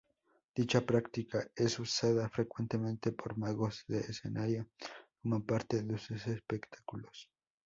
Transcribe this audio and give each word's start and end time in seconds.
Dicha 0.55 0.81
práctica 0.83 1.51
es 1.55 1.77
usada 1.77 2.27
frecuentemente 2.29 3.11
por 3.11 3.37
magos 3.37 3.85
de 3.87 3.99
escenario 3.99 4.67
como 5.21 5.45
parte 5.45 5.83
de 5.83 5.99
sus 5.99 6.25
espectáculos. 6.25 7.29